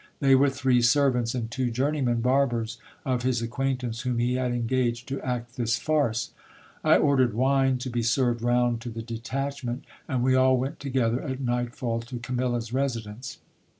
They 0.19 0.33
were 0.33 0.49
three 0.49 0.81
servants 0.81 1.35
and 1.35 1.51
two 1.51 1.69
journeymen 1.69 2.21
barbers 2.21 2.79
of 3.05 3.21
his 3.21 3.43
acquaintance, 3.43 4.01
whom 4.01 4.17
he 4.17 4.33
had 4.33 4.51
engaged 4.51 5.07
to 5.09 5.21
act 5.21 5.57
this 5.57 5.77
farce. 5.77 6.31
I 6.83 6.97
ordered 6.97 7.35
wine 7.35 7.77
to 7.77 7.89
be 7.91 8.01
served 8.01 8.41
round 8.41 8.81
to 8.81 8.89
the 8.89 9.03
detachment, 9.03 9.83
and 10.07 10.23
we 10.23 10.33
all 10.33 10.57
went 10.57 10.83
ADVENTURE 10.83 10.87
OF 10.87 10.93
THE 11.11 11.17
STOLEN 11.19 11.27
RING. 11.27 11.35
53 11.35 11.45
together 11.45 11.59
at 11.59 11.65
night 11.67 11.75
fall 11.75 11.99
to 12.01 12.17
Camilla's 12.17 12.73
residence. 12.73 13.37